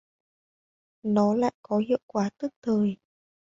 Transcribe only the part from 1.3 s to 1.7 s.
lại